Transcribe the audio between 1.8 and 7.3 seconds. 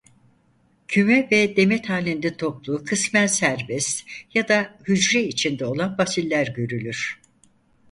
halinde toplu kısmen serbest ya da hücre içinde olan basiller görülür.